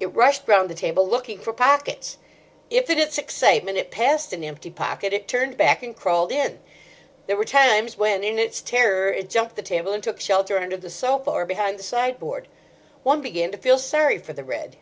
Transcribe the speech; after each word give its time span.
It 0.00 0.12
rushed 0.14 0.42
round 0.46 0.68
the 0.68 0.74
table 0.74 1.08
looking 1.08 1.38
for 1.38 1.50
pockets. 1.54 2.18
If 2.68 2.90
in 2.90 2.98
its 2.98 3.16
excitement, 3.16 3.78
it 3.78 3.90
passed 3.90 4.34
an 4.34 4.44
empty 4.44 4.68
pocket, 4.70 5.14
it 5.14 5.26
turned 5.26 5.56
back 5.56 5.82
and 5.82 5.96
crawled 5.96 6.30
in. 6.30 6.58
There 7.26 7.38
were 7.38 7.46
times 7.46 7.96
when 7.96 8.22
in 8.22 8.38
its 8.38 8.60
terror 8.60 9.10
it 9.10 9.30
jumped 9.30 9.56
the 9.56 9.62
table 9.62 9.94
and 9.94 10.02
took 10.02 10.20
shelter 10.20 10.58
under 10.58 10.76
the 10.76 10.90
sofa 10.90 11.30
or 11.30 11.46
behind 11.46 11.78
the 11.78 11.82
sideboard. 11.88 12.48
One 13.02 13.22
began 13.22 13.50
to 13.50 13.56
feel 13.56 13.78
sorry 13.78 14.18
for 14.18 14.34
the 14.34 14.44
red. 14.44 14.76